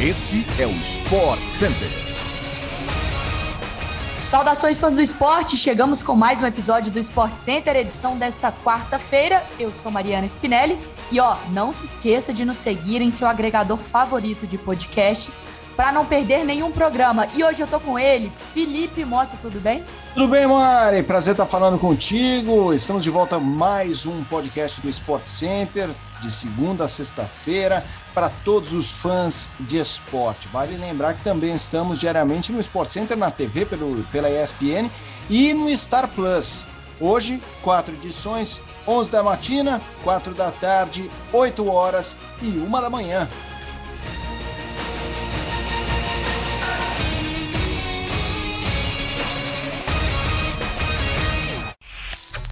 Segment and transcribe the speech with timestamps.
[0.00, 1.88] Este é o Sport Center.
[4.16, 9.44] Saudações fãs do esporte, chegamos com mais um episódio do Sport Center, edição desta quarta-feira.
[9.58, 10.78] Eu sou Mariana Spinelli
[11.10, 15.42] e ó, não se esqueça de nos seguir em seu agregador favorito de podcasts
[15.76, 17.26] para não perder nenhum programa.
[17.34, 19.82] E hoje eu tô com ele, Felipe Mota, tudo bem?
[20.14, 21.02] Tudo bem, Mari?
[21.02, 22.72] Prazer estar falando contigo.
[22.72, 25.90] Estamos de volta a mais um podcast do Sport Center
[26.20, 30.48] de segunda a sexta-feira para todos os fãs de esporte.
[30.48, 34.90] Vale lembrar que também estamos diariamente no Sport Center na TV pelo, pela ESPN
[35.30, 36.66] e no Star Plus.
[37.00, 43.28] Hoje, quatro edições, 11 da matina, 4 da tarde, 8 horas e 1 da manhã.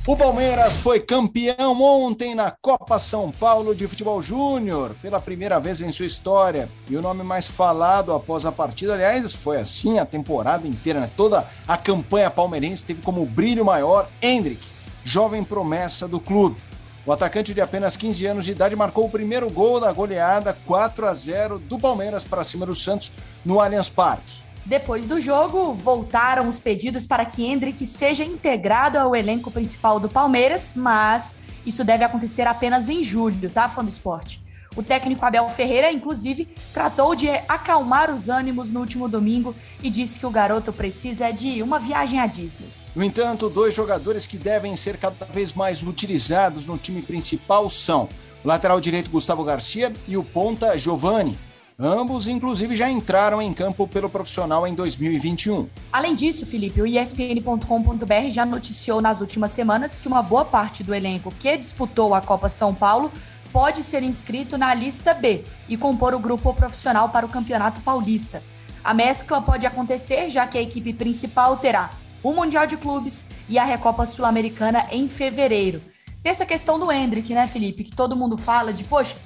[0.09, 5.80] O Palmeiras foi campeão ontem na Copa São Paulo de Futebol Júnior, pela primeira vez
[5.80, 6.69] em sua história.
[6.88, 11.11] E o nome mais falado após a partida, aliás, foi assim a temporada inteira, né?
[11.16, 14.64] toda a campanha palmeirense teve como brilho maior Hendrick,
[15.03, 16.56] jovem promessa do clube.
[17.05, 21.05] O atacante de apenas 15 anos de idade marcou o primeiro gol da goleada 4
[21.05, 23.11] a 0 do Palmeiras para cima do Santos
[23.44, 24.45] no Allianz Parque.
[24.67, 30.09] Depois do jogo, voltaram os pedidos para que Hendrick seja integrado ao elenco principal do
[30.09, 34.44] Palmeiras, mas isso deve acontecer apenas em julho, tá, fã do esporte?
[34.75, 40.19] O técnico Abel Ferreira, inclusive, tratou de acalmar os ânimos no último domingo e disse
[40.19, 42.69] que o garoto precisa de uma viagem à Disney.
[42.94, 48.09] No entanto, dois jogadores que devem ser cada vez mais utilizados no time principal são
[48.44, 51.39] o lateral direito Gustavo Garcia e o ponta Giovani,
[51.78, 55.69] Ambos, inclusive, já entraram em campo pelo profissional em 2021.
[55.92, 60.94] Além disso, Felipe, o ESPN.com.br já noticiou nas últimas semanas que uma boa parte do
[60.94, 63.12] elenco que disputou a Copa São Paulo
[63.52, 68.42] pode ser inscrito na lista B e compor o grupo profissional para o Campeonato Paulista.
[68.82, 71.91] A mescla pode acontecer já que a equipe principal terá
[72.22, 75.82] o Mundial de Clubes e a Recopa Sul-Americana em fevereiro.
[76.22, 77.84] Tem essa questão do Hendrick, né, Felipe?
[77.84, 79.16] Que todo mundo fala de, poxa,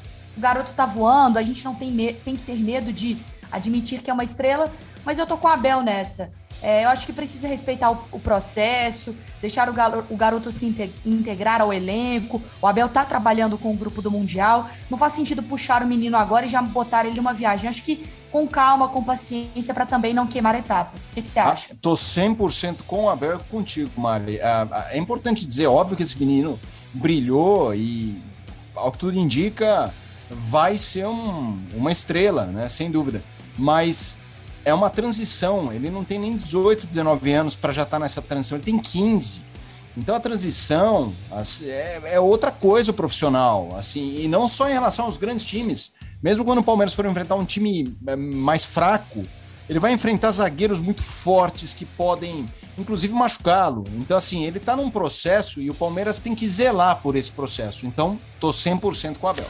[0.40, 3.18] o garoto tá voando, a gente não tem, tem que ter medo de
[3.52, 4.72] admitir que é uma estrela,
[5.04, 6.32] mas eu tô com a Abel nessa.
[6.62, 10.64] É, eu acho que precisa respeitar o, o processo, deixar o, galo, o, garoto se
[11.04, 12.40] integrar ao elenco.
[12.60, 14.68] O Abel tá trabalhando com o grupo do Mundial.
[14.90, 17.68] Não faz sentido puxar o menino agora e já botar ele numa viagem.
[17.68, 21.10] Acho que com calma, com paciência, para também não queimar etapas.
[21.10, 21.68] O que, que você ah, acha?
[21.72, 24.40] Ah, tô 100% com o Abel e contigo, Mari.
[24.40, 26.58] Ah, ah, é importante dizer, óbvio que esse menino
[26.92, 28.22] brilhou e,
[28.74, 29.92] ao que tudo indica,
[30.30, 32.68] vai ser um, uma estrela, né?
[32.68, 33.22] Sem dúvida.
[33.58, 34.16] Mas
[34.64, 35.72] é uma transição.
[35.72, 38.56] Ele não tem nem 18, 19 anos para já estar tá nessa transição.
[38.56, 39.44] Ele tem 15.
[39.96, 45.06] Então a transição assim, é, é, outra coisa profissional, assim, e não só em relação
[45.06, 45.92] aos grandes times.
[46.22, 49.26] Mesmo quando o Palmeiras for enfrentar um time é, mais fraco,
[49.68, 53.84] ele vai enfrentar zagueiros muito fortes que podem, inclusive, machucá-lo.
[53.94, 57.86] Então, assim, ele está num processo e o Palmeiras tem que zelar por esse processo.
[57.86, 59.46] Então, tô 100% com o Abel.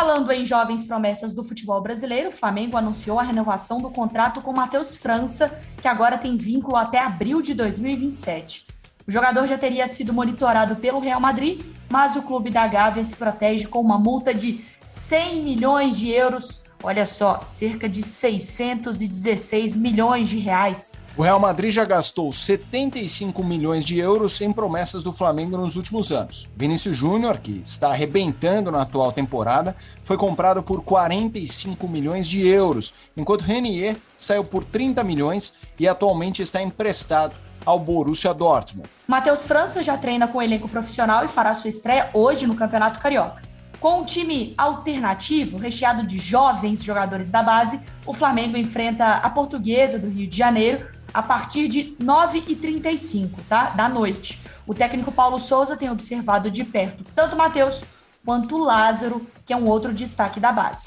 [0.00, 4.50] Falando em jovens promessas do futebol brasileiro, o Flamengo anunciou a renovação do contrato com
[4.50, 8.66] Matheus França, que agora tem vínculo até abril de 2027.
[9.06, 11.60] O jogador já teria sido monitorado pelo Real Madrid,
[11.92, 16.62] mas o clube da Gávea se protege com uma multa de 100 milhões de euros
[16.82, 20.92] Olha só, cerca de 616 milhões de reais.
[21.14, 26.10] O Real Madrid já gastou 75 milhões de euros em promessas do Flamengo nos últimos
[26.10, 26.48] anos.
[26.56, 32.94] Vinícius Júnior, que está arrebentando na atual temporada, foi comprado por 45 milhões de euros,
[33.14, 37.36] enquanto Renier saiu por 30 milhões e atualmente está emprestado
[37.66, 38.88] ao Borussia Dortmund.
[39.06, 43.00] Matheus França já treina com o elenco profissional e fará sua estreia hoje no Campeonato
[43.00, 43.49] Carioca.
[43.80, 49.98] Com um time alternativo, recheado de jovens jogadores da base, o Flamengo enfrenta a Portuguesa
[49.98, 53.70] do Rio de Janeiro a partir de 9h35 tá?
[53.70, 54.38] da noite.
[54.66, 57.82] O técnico Paulo Souza tem observado de perto tanto o Matheus
[58.22, 60.86] quanto o Lázaro, que é um outro destaque da base.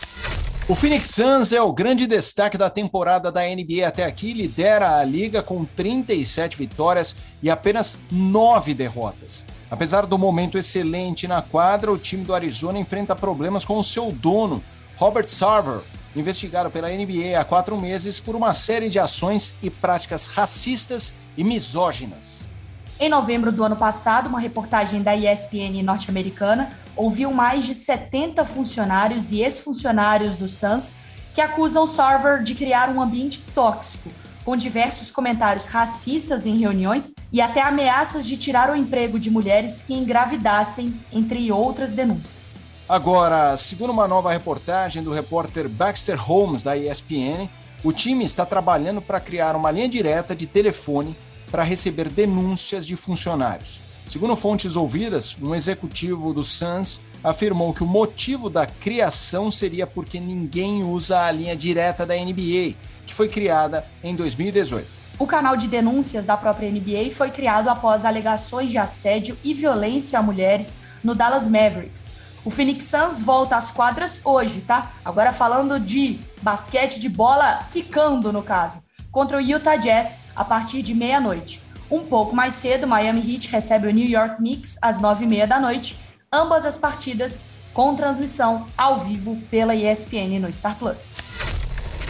[0.69, 5.03] O Phoenix Suns é o grande destaque da temporada da NBA até aqui, lidera a
[5.03, 9.43] liga com 37 vitórias e apenas 9 derrotas.
[9.73, 14.11] Apesar do momento excelente na quadra, o time do Arizona enfrenta problemas com o seu
[14.11, 14.63] dono,
[14.97, 15.81] Robert Sarver,
[16.15, 21.43] investigado pela NBA há quatro meses por uma série de ações e práticas racistas e
[21.43, 22.51] misóginas.
[22.99, 29.31] Em novembro do ano passado, uma reportagem da ESPN norte-americana ouviu mais de 70 funcionários
[29.31, 30.91] e ex-funcionários do Suns
[31.33, 34.11] que acusam Sarver de criar um ambiente tóxico
[34.43, 39.81] com diversos comentários racistas em reuniões e até ameaças de tirar o emprego de mulheres
[39.81, 42.59] que engravidassem, entre outras denúncias.
[42.87, 47.49] Agora, segundo uma nova reportagem do repórter Baxter Holmes da ESPN,
[47.83, 51.15] o time está trabalhando para criar uma linha direta de telefone
[51.49, 53.81] para receber denúncias de funcionários.
[54.05, 60.19] Segundo fontes ouvidas, um executivo do Suns afirmou que o motivo da criação seria porque
[60.19, 62.75] ninguém usa a linha direta da NBA,
[63.07, 64.85] que foi criada em 2018.
[65.17, 70.19] O canal de denúncias da própria NBA foi criado após alegações de assédio e violência
[70.19, 72.11] a mulheres no Dallas Mavericks.
[72.43, 74.91] O Phoenix Suns volta às quadras hoje, tá?
[75.05, 80.81] Agora falando de basquete de bola, quicando no caso, contra o Utah Jazz a partir
[80.81, 81.61] de meia-noite.
[81.89, 85.45] Um pouco mais cedo, Miami Heat recebe o New York Knicks às nove e meia
[85.45, 85.97] da noite.
[86.31, 87.43] Ambas as partidas
[87.73, 91.15] com transmissão ao vivo pela ESPN no Star Plus.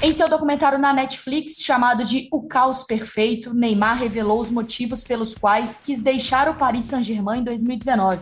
[0.02, 5.34] Em seu documentário na Netflix chamado de O Caos Perfeito, Neymar revelou os motivos pelos
[5.34, 8.20] quais quis deixar o Paris Saint-Germain em 2019.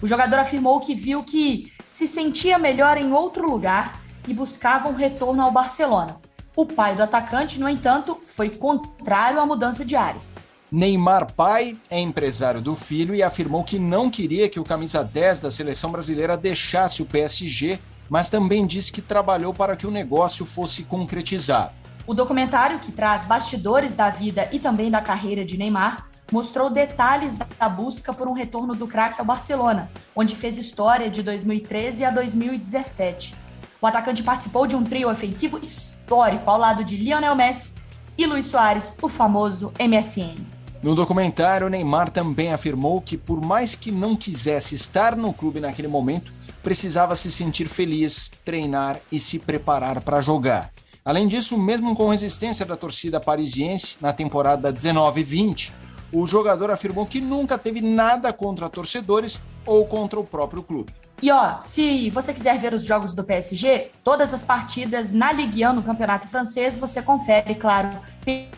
[0.00, 4.94] O jogador afirmou que viu que se sentia melhor em outro lugar e buscava um
[4.94, 6.20] retorno ao Barcelona.
[6.54, 10.38] O pai do atacante, no entanto, foi contrário à mudança de ares.
[10.70, 15.40] Neymar pai é empresário do filho e afirmou que não queria que o camisa 10
[15.40, 17.78] da seleção brasileira deixasse o PSG,
[18.10, 21.72] mas também disse que trabalhou para que o negócio fosse concretizado.
[22.04, 27.36] O documentário, que traz bastidores da vida e também da carreira de Neymar, mostrou detalhes
[27.36, 32.10] da busca por um retorno do craque ao Barcelona, onde fez história de 2013 a
[32.10, 33.36] 2017.
[33.80, 37.74] O atacante participou de um trio ofensivo histórico ao lado de Lionel Messi
[38.18, 40.55] e Luiz Soares, o famoso MSN.
[40.82, 45.88] No documentário, Neymar também afirmou que, por mais que não quisesse estar no clube naquele
[45.88, 46.32] momento,
[46.62, 50.70] precisava se sentir feliz, treinar e se preparar para jogar.
[51.04, 55.72] Além disso, mesmo com resistência da torcida parisiense na temporada 19-20,
[56.12, 60.92] o jogador afirmou que nunca teve nada contra torcedores ou contra o próprio clube.
[61.22, 65.66] E ó, se você quiser ver os jogos do PSG, todas as partidas na Ligue
[65.66, 67.90] 1 no Campeonato Francês, você confere, claro,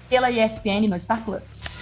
[0.08, 1.77] pela ESPN no Star Plus.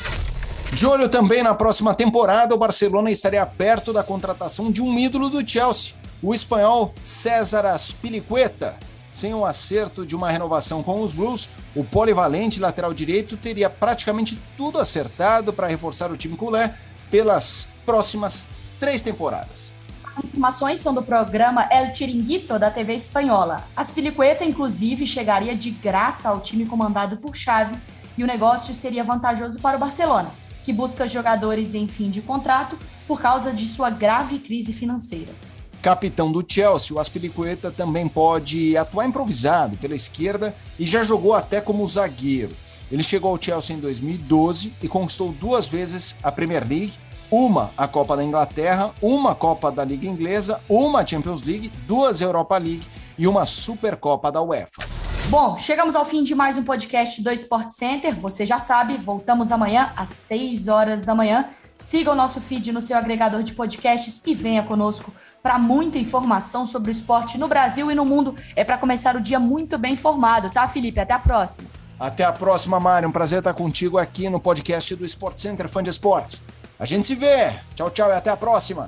[0.76, 5.30] De olho também na próxima temporada, o Barcelona estaria perto da contratação de um ídolo
[5.30, 8.76] do Chelsea, o espanhol César Aspilicueta.
[9.10, 14.38] Sem o acerto de uma renovação com os Blues, o polivalente lateral direito teria praticamente
[14.54, 16.74] tudo acertado para reforçar o time culé
[17.10, 18.46] pelas próximas
[18.78, 19.72] três temporadas.
[20.14, 23.64] As informações são do programa El Chiringuito da TV espanhola.
[23.74, 27.78] Aspilicueta, inclusive, chegaria de graça ao time comandado por Xavi
[28.18, 32.76] e o negócio seria vantajoso para o Barcelona que busca jogadores em fim de contrato
[33.06, 35.32] por causa de sua grave crise financeira.
[35.80, 41.60] Capitão do Chelsea, o Aspilicueta também pode atuar improvisado pela esquerda e já jogou até
[41.60, 42.50] como zagueiro.
[42.90, 46.94] Ele chegou ao Chelsea em 2012 e conquistou duas vezes a Premier League,
[47.30, 52.58] uma a Copa da Inglaterra, uma Copa da Liga Inglesa, uma Champions League, duas Europa
[52.58, 54.95] League e uma Supercopa da UEFA.
[55.28, 58.14] Bom, chegamos ao fim de mais um podcast do Sport Center.
[58.14, 61.46] Você já sabe, voltamos amanhã às 6 horas da manhã.
[61.80, 65.12] Siga o nosso feed no seu agregador de podcasts e venha conosco
[65.42, 68.36] para muita informação sobre o esporte no Brasil e no mundo.
[68.54, 71.00] É para começar o dia muito bem informado, tá, Felipe?
[71.00, 71.68] Até a próxima.
[71.98, 73.08] Até a próxima, Mário.
[73.08, 76.44] Um prazer estar contigo aqui no podcast do Sport Center Fã de Esportes.
[76.78, 77.52] A gente se vê.
[77.74, 78.86] Tchau, tchau e até a próxima.